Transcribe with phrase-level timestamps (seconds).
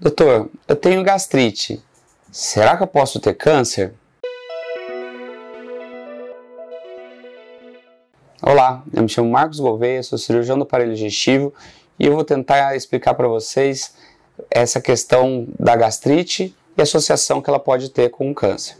[0.00, 1.82] Doutor, eu tenho gastrite.
[2.30, 3.94] Será que eu posso ter câncer?
[8.40, 11.52] Olá, eu me chamo Marcos Gouveia, sou cirurgião do aparelho digestivo
[11.98, 13.92] e eu vou tentar explicar para vocês
[14.48, 18.76] essa questão da gastrite e a associação que ela pode ter com o câncer.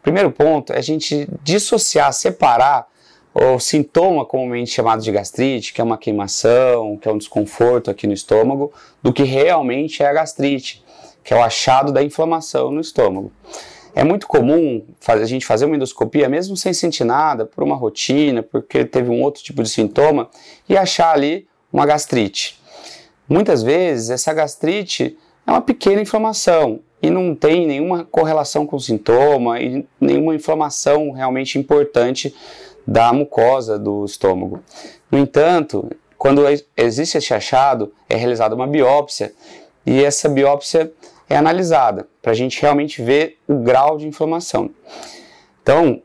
[0.00, 2.86] Primeiro ponto é a gente dissociar, separar
[3.34, 8.06] o sintoma comumente chamado de gastrite, que é uma queimação, que é um desconforto aqui
[8.06, 8.72] no estômago,
[9.02, 10.84] do que realmente é a gastrite,
[11.24, 13.32] que é o achado da inflamação no estômago.
[13.94, 18.42] É muito comum a gente fazer uma endoscopia, mesmo sem sentir nada, por uma rotina,
[18.42, 20.28] porque teve um outro tipo de sintoma,
[20.68, 22.58] e achar ali uma gastrite.
[23.28, 29.60] Muitas vezes essa gastrite é uma pequena inflamação e não tem nenhuma correlação com sintoma
[29.60, 32.34] e nenhuma inflamação realmente importante
[32.86, 34.62] da mucosa do estômago.
[35.10, 36.42] No entanto, quando
[36.76, 39.32] existe esse achado, é realizada uma biópsia
[39.84, 40.92] e essa biópsia
[41.28, 44.70] é analisada para a gente realmente ver o grau de inflamação.
[45.62, 46.02] Então,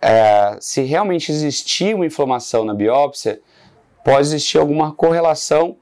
[0.00, 3.40] é, se realmente existir uma inflamação na biópsia,
[4.04, 5.76] pode existir alguma correlação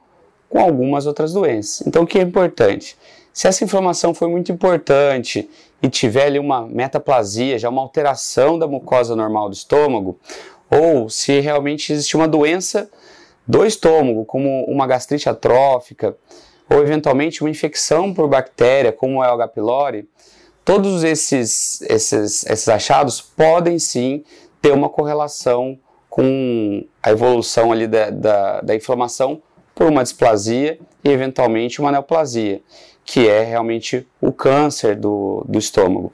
[0.48, 1.86] com algumas outras doenças.
[1.86, 2.96] Então, o que é importante?
[3.32, 5.48] Se essa inflamação foi muito importante
[5.82, 10.18] e tiver ali uma metaplasia, já uma alteração da mucosa normal do estômago,
[10.70, 12.90] ou se realmente existe uma doença
[13.46, 16.16] do estômago, como uma gastrite atrófica,
[16.68, 19.48] ou eventualmente uma infecção por bactéria, como é o H.
[19.48, 20.08] pylori,
[20.64, 24.24] todos esses, esses, esses achados podem sim
[24.60, 29.42] ter uma correlação com a evolução ali da, da, da inflamação
[29.74, 32.60] por uma displasia e eventualmente uma neoplasia
[33.04, 36.12] que é realmente o câncer do, do estômago.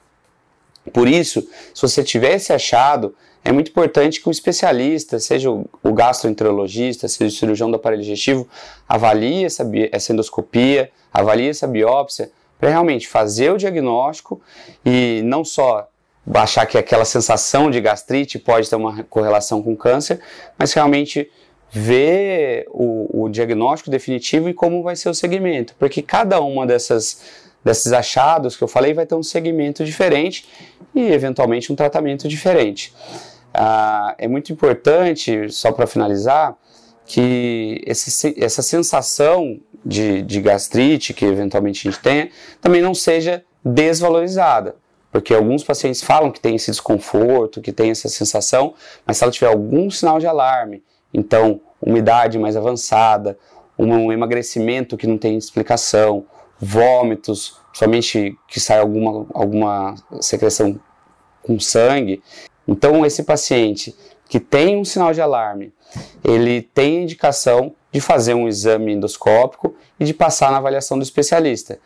[0.93, 5.93] Por isso, se você tiver esse achado, é muito importante que o especialista, seja o
[5.93, 8.49] gastroenterologista, seja o cirurgião do aparelho digestivo,
[8.89, 14.41] avalie essa, essa endoscopia, avalie essa biópsia, para realmente fazer o diagnóstico
[14.85, 15.89] e não só
[16.35, 20.21] achar que aquela sensação de gastrite pode ter uma correlação com câncer,
[20.59, 21.31] mas realmente
[21.71, 27.47] ver o, o, diagnóstico definitivo e como vai ser o segmento, porque cada uma dessas
[27.65, 30.49] desses achados que eu falei vai ter um segmento diferente
[30.95, 32.95] e eventualmente um tratamento diferente.
[33.53, 36.57] Ah, é muito importante, só para finalizar,
[37.05, 42.31] que esse, essa sensação de, de gastrite que eventualmente a gente tenha
[42.61, 44.77] também não seja desvalorizada
[45.11, 48.75] porque alguns pacientes falam que tem esse desconforto, que tem essa sensação,
[49.07, 53.39] mas se ela tiver algum sinal de alarme, então, umidade mais avançada,
[53.79, 56.25] um emagrecimento que não tem explicação,
[56.59, 60.79] vômitos, somente que sai alguma, alguma secreção
[61.43, 62.23] com sangue.
[62.67, 63.95] Então, esse paciente
[64.29, 65.73] que tem um sinal de alarme,
[66.23, 71.79] ele tem indicação de fazer um exame endoscópico e de passar na avaliação do especialista,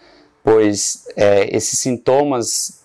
[0.43, 2.83] pois é, esses sintomas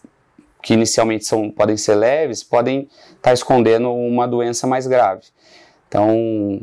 [0.62, 5.24] que inicialmente são, podem ser leves, podem estar tá escondendo uma doença mais grave.
[5.88, 6.62] Então,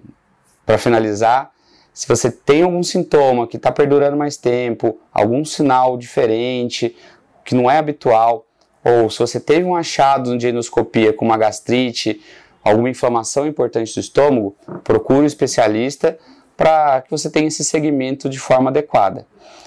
[0.65, 1.51] para finalizar,
[1.93, 6.97] se você tem algum sintoma que está perdurando mais tempo, algum sinal diferente,
[7.45, 8.47] que não é habitual,
[8.85, 12.21] ou se você teve um achado de endoscopia com uma gastrite,
[12.63, 16.19] alguma inflamação importante do estômago, procure um especialista
[16.57, 19.27] para que você tenha esse segmento de forma adequada.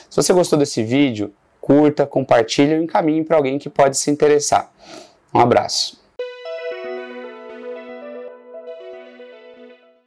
[0.09, 4.72] Se você gostou desse vídeo, curta, compartilhe e encaminhe para alguém que pode se interessar.
[5.34, 6.06] Um abraço.